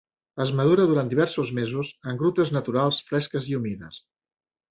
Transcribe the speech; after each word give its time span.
Es 0.43 0.51
madura 0.59 0.85
durant 0.91 1.11
diversos 1.11 1.51
mesos 1.57 1.91
en 2.13 2.17
grutes 2.23 2.53
naturals 2.57 3.01
fresques 3.13 3.53
i 3.53 3.57
humides. 3.59 4.01